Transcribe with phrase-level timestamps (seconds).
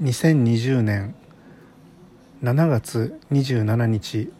[0.00, 1.14] 2020年
[2.42, 4.32] 7月27日、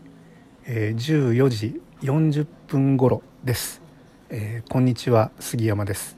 [0.64, 3.82] えー、14時40分頃です、
[4.30, 6.16] えー、こんにちは杉山です、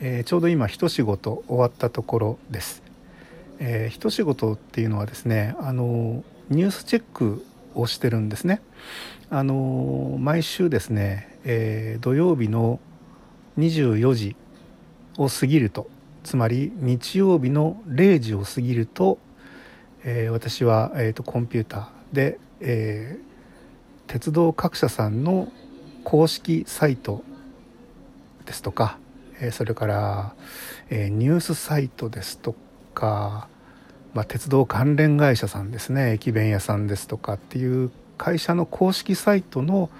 [0.00, 2.82] えー、ちょうど今一仕事終わったところです、
[3.58, 7.44] えー、一仕事っていうのはですねあのニュースチェック
[7.74, 8.60] をしてるんですね。
[9.30, 12.80] あの毎週ですね、え土曜日の
[13.56, 14.36] 24時
[15.16, 15.88] を過ぎると
[16.24, 19.18] つまり日曜日の0時を過ぎると、
[20.04, 25.48] えー、私は、えーと、コンピューターで、えー、鉄道各社さんの
[26.04, 27.22] 公式サイト
[28.46, 28.98] ですとか、
[29.40, 30.34] えー、それから、
[30.90, 32.54] え、ニュースサイトですと
[32.94, 33.48] か、
[34.14, 39.90] まあ、鉄道関連会社さんですね駅弁屋さんですとかっていう会社の公式サイトの、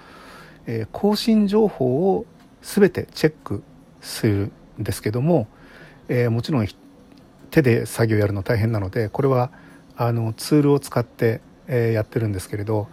[0.66, 2.26] え、更新情報を
[2.60, 3.62] 全てチェック
[4.00, 5.48] するんですけども、
[6.12, 6.68] えー、もちろん
[7.50, 9.50] 手で作業やるの大変なのでこれは
[9.96, 12.88] あのツールを使って、えー、やってるんですけれど、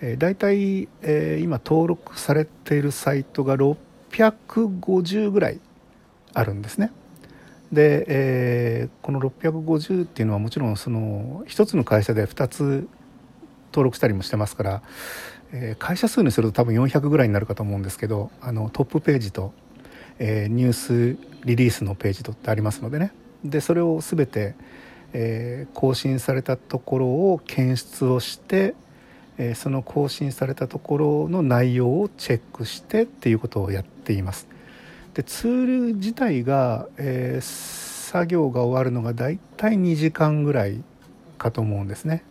[0.00, 5.60] えー、大体、えー、今登録されているサイトが650ぐらい
[6.32, 6.90] あるんですね。
[7.72, 12.88] で、えー、この650っていうのはもちろんその一つの会社で2つ
[13.72, 14.82] 登録したりもしてますから、
[15.52, 19.52] えー、会社数にすると多分400ぐらいになるかと思うんですけどあのトップページと
[20.18, 23.12] えー、ニュースリリースのページとってありますのでね
[23.44, 24.54] でそれを全て、
[25.12, 28.74] えー、更新されたところを検出をして、
[29.38, 34.48] えー、その更新されたところの内容をチェックしてっていうことをやっています。
[35.12, 40.82] でツール自体が、え、作業が終わるのがだいたい2時間ぐらい
[41.38, 42.24] かと思うんですね。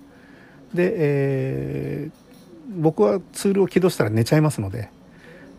[0.73, 2.09] で、え、
[2.75, 4.89] 僕はツールを起動したら寝ちゃいますので、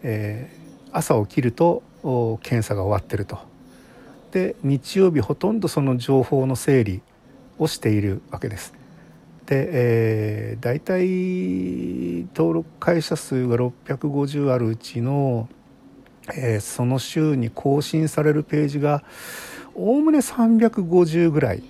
[0.03, 0.51] え、
[0.93, 1.83] 朝起きると
[2.43, 3.39] 検査が終わってると
[4.33, 7.01] で日曜日ほとんどその情報の整理
[7.59, 8.75] をしているわけです。
[9.47, 15.49] で、えー、大体登録会社数が650あるうちの、
[16.35, 19.05] えー、その週に更新されるページが
[19.75, 21.63] おおむね350ぐらい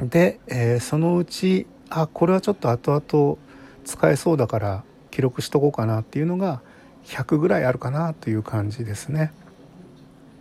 [0.00, 3.36] で、えー、そのうちあこれはちょっと後々
[3.84, 6.62] 使えそうだから記録しとこうかなっていうのが
[7.04, 9.32] 100ぐらいあるかなという感じですね。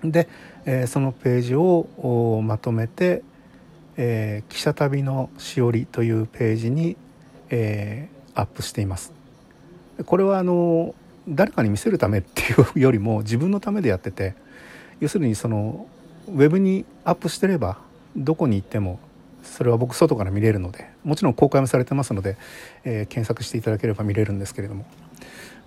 [0.04, 0.28] で、
[0.66, 3.24] えー、そのページをまとめて
[3.98, 6.98] 「えー、記者旅のしおり」というページに、
[7.50, 9.14] えー、アップしています。
[10.06, 10.96] これはあの
[11.28, 12.46] 誰かに見せるためってい
[12.76, 14.34] うよりも自分のためでやってて
[15.00, 15.86] 要するにその
[16.28, 17.78] ウェブにアップしてれば
[18.16, 19.00] どこに行っても
[19.44, 22.38] それは僕外から見れるのでもちろん公開もされてますので、
[22.84, 24.86] えー、検索していただければ見れるんですけれども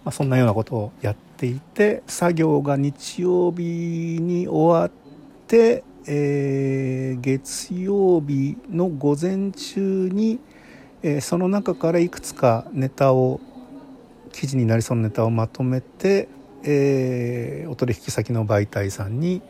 [0.04, 3.62] まあ、そんなようなことをやっていて作業が日曜日
[4.20, 4.91] に終わっ
[5.47, 10.38] て、えー、月曜日の午前中に、
[11.03, 13.41] えー、その中からいくつかネタを
[14.32, 16.28] 記事になりそうなネタをまとめて、
[16.64, 19.41] えー、お取引先の媒体さんに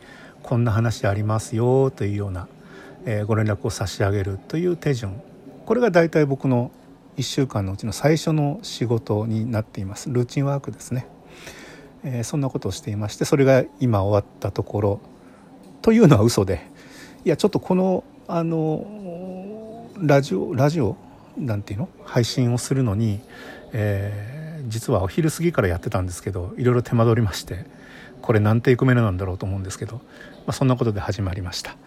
[0.41, 2.47] こんな話ありますよというような、
[3.05, 5.19] え、ご連絡を差し上げるという手順。
[5.65, 6.71] これが大体僕の
[7.17, 10.09] 1週間のうちの最初の仕事になっています。
[10.09, 11.07] ルーチンワークですね、
[12.03, 14.99] えー、そんなことをしていましてそれが今終わったところ。
[15.81, 16.67] というのは嘘で。
[17.23, 20.97] いやちょっとこのあのラジオラジオ
[21.37, 21.89] なんていうの？
[22.03, 23.21] 配信をするのに、
[23.71, 27.65] えー、実はお昼過ぎからやってたんですけどいろいろ手間取りまして
[28.21, 30.01] これ何テイク目なんだろうと思うんですけど、ま
[30.47, 31.77] あ、そんなことで始まりました。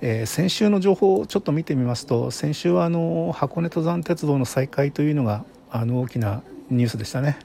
[0.00, 7.38] えー、先週の情報をちょっと見てみますと先週はあの箱根登山鉄道の再開というのがあの大きなニュースでしたね。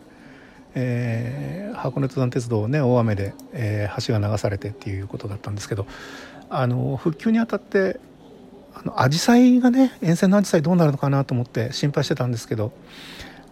[0.75, 5.85] えー、箱根登山鉄道ね大雨で、えー、橋が流されてっていうことだったんですけど
[6.49, 7.99] あの復旧にあたって
[8.73, 12.73] あの紫陽花がね沿線の紫陽花どうなるのかなと思って心配してたんですけど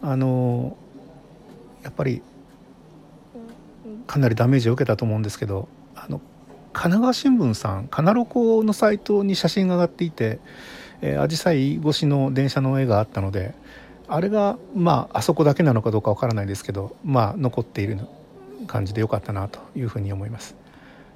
[0.02, 0.76] あの
[1.84, 2.24] やっぱり
[4.08, 6.22] かなりダメージを受けたと思うんですけどあの
[6.74, 10.40] 神奈川新聞さんカナロコのサイトに写真が上がっていて
[11.20, 13.56] アジサイ越しの電車の絵があったので
[14.08, 17.98] あれがまああそこだけなのかどうかわからないですけどまあ残っている
[18.68, 20.56] 感じでよかったなというふうに思います。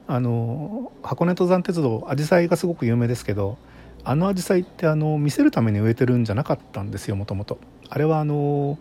[0.07, 3.57] あの箱根登山鉄道アジサイがすごく有名ですけど
[4.03, 7.59] あのアジサイってあの見せるために植えてるんじゃなかったんですよもともと。
[7.89, 8.77] あれはあの、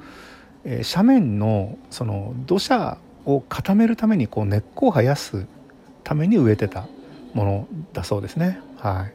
[0.64, 5.46] えー、斜面のその土砂を固めるためにこう根っこを生やす
[6.04, 6.86] ために植えてた
[7.32, 8.60] ものだそうですね。
[8.78, 9.14] はい、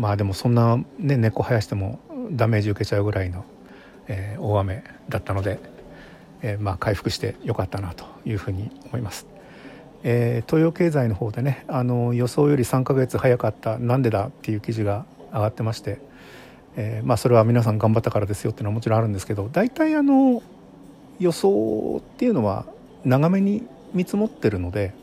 [0.00, 2.00] まあでもそんな、ね、根っこ生やしても
[2.32, 3.44] ダメージ受けちゃうぐらいの、
[4.08, 5.60] えー、大雨だったので、
[6.42, 9.26] えー、まあ回復してよかったなというふうに思います。
[10.04, 15.98] えー、東洋経済の方でねあの予想より3ヶ月早かったなんでだっていう記事が上がってまして、
[16.76, 20.42] えー、まあ、それは皆さん頑張ったからですよっていうのはもちろんあるんですけど大体あの
[21.20, 22.66] 予想っていうのは
[23.04, 24.94] 長めに見積もってるので、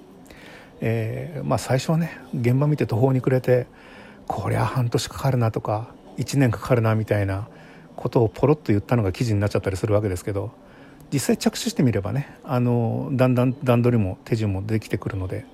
[0.81, 3.67] えー、まあ、最初はね現場見て途方に暮れて
[4.27, 7.47] こりゃ半年かかるなとか1年かかるなみたいな
[7.95, 10.51] ことをポロッと言ったのが記事になっちゃったりするわけですけど
[11.11, 15.45] 実際着手してみればねあのだんだん段取りも手順もできてくるので、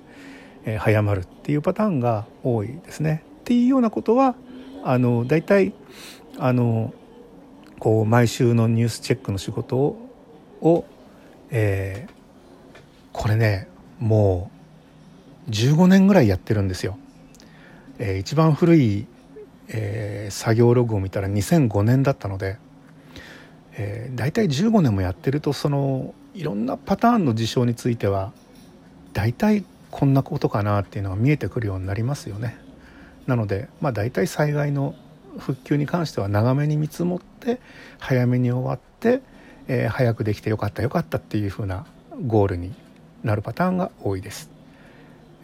[0.64, 3.22] えー、早まるっていうパターンが多いですね。
[3.40, 4.34] っていうようなことは
[4.84, 5.72] あの大体
[6.38, 6.92] あの
[7.78, 10.02] こう毎週のニュースチェックの仕事を
[10.60, 10.84] を、
[11.50, 12.12] えー、
[13.12, 13.68] これね
[13.98, 14.55] もう
[15.50, 16.98] 15年ぐらいやってるんですよ。
[17.98, 19.06] えー、一番古い、
[19.68, 22.58] えー、作業ログを見たら2005年だったので、
[23.72, 28.32] えー、大体15年もやってるとそのいろんなパターンの事象については
[29.12, 32.58] 大体こんなことかなっていうのが見えてくるようになりますよね。
[33.26, 34.94] なので、まあ、大体災害の
[35.38, 37.60] 復旧に関しては長めに見積もって
[37.98, 39.20] 早めに終わって、
[39.68, 41.86] えー、早くできてよかったよかったっていうふうな
[42.26, 42.74] ゴールに
[43.24, 44.55] なるパターンが多いです。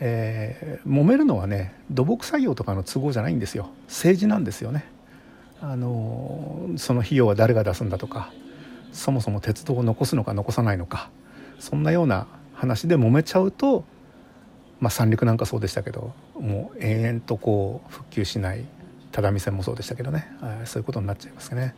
[0.05, 4.85] えー、揉めるのはね土木作業とかの都合じゃないんですよ政治なんですよね。
[5.61, 8.33] あのその費用は誰が出すんだとか
[8.91, 11.09] そもそも鉄道を残すのか残さないのか
[11.61, 13.85] そんなような話で揉めちゃうと、
[14.81, 18.65] まあ、三陸なんかそうでしたけどもう延々とこう復旧しない
[19.13, 20.27] 只見線もそうでしたけどね
[20.65, 21.77] そういうことになっちゃいますね。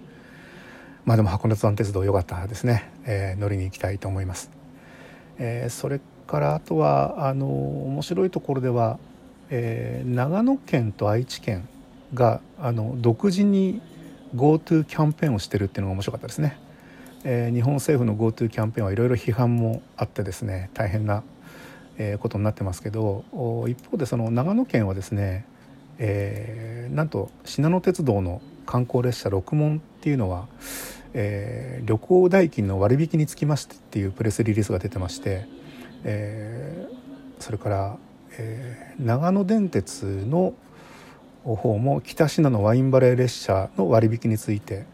[1.04, 4.50] まあでも函館山鉄道良かったですね、えー、乗りに行きたいと思います。
[5.36, 8.98] えー、それからあとはあの面白いところでは、
[9.50, 11.68] えー、長野県と愛知県
[12.14, 13.80] があの独自に
[14.34, 16.58] GoTo キャンペーンをしてるっていうのが面白かったですね。
[17.24, 21.22] えー、日本政府の GoTo キャンペーンはいろいろ批判もあってですね大変な、
[21.96, 23.24] えー、ことになってますけど
[23.66, 25.46] 一方でその長野県はですね、
[25.98, 30.48] えー、なんと信濃鉄道の観光列車六門っていうのは、
[31.14, 35.46] えー、旅行代金の割引につきましてっていうプレスリリースが出てまして、
[36.04, 37.96] えー、それから、
[38.38, 40.54] えー、長野電鉄の
[41.42, 44.86] 方も北信濃ワインバレー列車の割引について、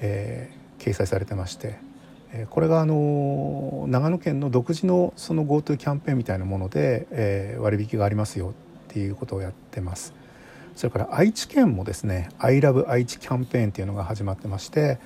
[0.00, 1.88] えー、掲載されてまして
[2.32, 8.52] えこれがあの長野県の独自のその GoTo キャンペーンみたいなもので、え、割引がありますよっ
[8.88, 10.14] ていうことをやってます。
[10.74, 14.98] それから愛知県もですね「ILOVE 愛知キャンペーン」っていうのが始まってまして、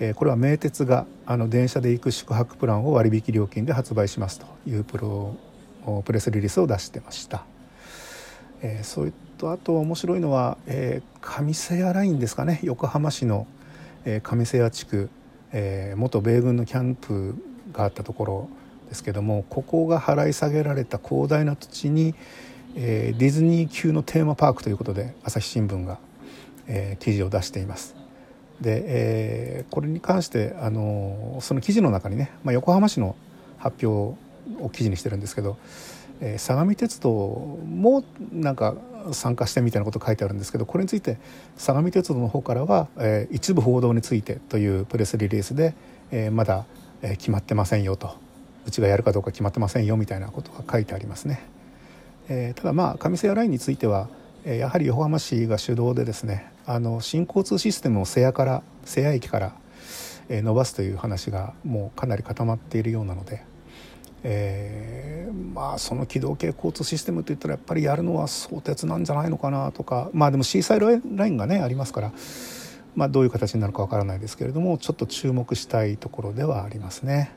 [0.00, 5.36] え、これは名鉄があの電車で行く宿泊プランを割引料金で発売しますというプロ
[6.04, 7.44] プレスリリースを出してました。
[8.62, 13.46] えー、そういったあと面白いのは、えー、上瀬谷ラインですかね横浜市の、
[14.04, 15.08] えー、上瀬谷地区、
[15.52, 17.34] えー、元米軍のキャンプ
[17.72, 18.48] があったところ
[18.88, 22.14] ですけどもここが払い下げられた広大な土地に、
[22.74, 25.98] えー、ディズニー級のテーマパークということで朝日新聞が、
[26.66, 27.99] えー、記事を出しています。
[28.60, 33.16] で、えー、これに関してあのその記事の中にね、まあ、横浜市の
[33.58, 34.18] 発表
[34.62, 35.56] を記事にしてるんですけど、
[36.20, 38.74] えー、相模鉄道もなんか
[39.12, 41.18] 参加してみたいなこと書いてあるんですけどこれについて
[41.56, 45.74] 相模鉄道の方からは、えー、一部報道についてというプレスリリースで、
[46.10, 46.66] えー、まだ、
[47.02, 48.14] え、決まってませんよと
[48.66, 51.42] うちがやるかどうか決まってませんよみたいなことが書いてありますね。
[52.28, 54.08] えー、ただまあ上瀬谷ラインについては、
[54.44, 59.52] やはり横浜市が主導でですねあの新交通システムを瀬谷から瀬谷駅から、
[60.28, 63.42] え、伸ばすという話がもうかなり固まっているようなので、
[64.22, 72.12] えー、まあその機動系交通システムといったらやっぱりやるのは相鉄なんじゃないのかなとかまあでもシーサイドラインがねありますから。
[72.96, 77.30] まあ、どういう形になるかわからないですけれどもちょっと注目したいところではありますね。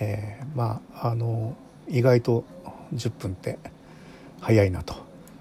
[0.00, 1.54] えー、まああの
[1.86, 2.44] 意外と
[2.94, 3.58] 10分って
[4.40, 4.94] 早いなと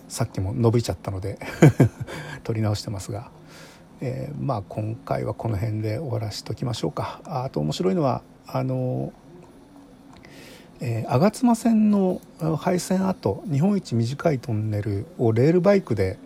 [0.10, 1.40] さっきも伸びちゃったので
[2.44, 3.32] 撮り直してますが、
[4.02, 7.22] えー、まあ今回はこの辺で終わらしときましょうか。
[7.24, 9.14] あと面白いのはあの
[10.82, 12.22] えー、吾妻線の
[12.58, 16.18] 廃線跡日本一短いトンネルをレールバイクで、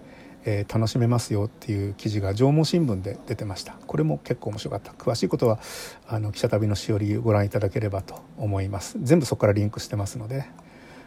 [0.46, 3.74] えー、楽しめますよっていう記事が縄文新聞で出てました。
[3.88, 4.92] これも結構面白かった。
[4.92, 5.60] 詳しいことは
[6.08, 8.98] あの記者旅のしおりご覧いただければと思います。
[9.02, 10.46] 全部そこからリンクしてますので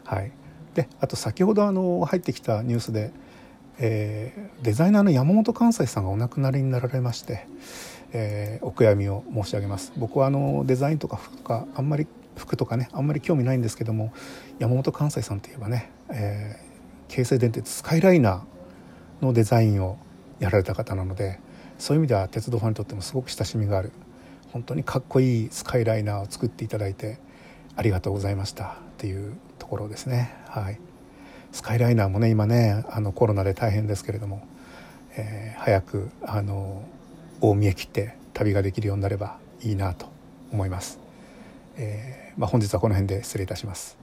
[0.05, 0.33] はい。
[0.77, 3.11] であと先ほどあの入ってきたニュースで、
[3.79, 7.49] えー、デザイナーの山本関西さんがお亡くなりになられまして、
[8.13, 9.95] えー、お悔やみを申し上げます。
[9.97, 12.07] 僕はあのデザインとか服とかあんまり
[12.37, 14.13] 服とかねあんまり興味ないんですけども
[14.59, 19.97] 山本関西さんといえばね、えー、京成電鉄スカイライナーのデザインを
[20.41, 21.41] やられた方なので
[21.79, 23.93] そういう意味では鉄道ファンにとってもすごく親しみがある
[24.53, 27.19] 本当にかっこいいスカイライナーを作っていただいて
[27.77, 30.33] ありがとうございましたっていうところですね。
[30.47, 30.79] はい、
[31.51, 34.47] スカイライナーもね今ねあのコロナで大変ですけれども、
[35.17, 36.85] えー、早くあの
[37.41, 40.07] 大見え切って旅ができるようになればいいなと
[40.53, 41.01] 思います、
[41.77, 43.96] えーまあ、本日はこの辺で失礼いたします。